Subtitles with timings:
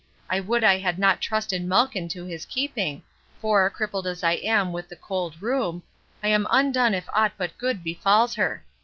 [0.31, 3.03] I would I had not trusted Malkin to his keeping,
[3.39, 5.83] for, crippled as I am with the cold rheum,
[6.23, 8.65] I am undone if aught but good befalls her.